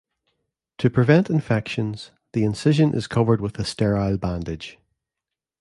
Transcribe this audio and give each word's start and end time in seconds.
To 0.79 0.89
prevent 0.89 1.29
infections, 1.29 2.09
the 2.33 2.43
incision 2.43 2.95
is 2.95 3.05
covered 3.05 3.39
with 3.39 3.59
a 3.59 3.63
sterile 3.63 4.17
bandage. 4.17 4.79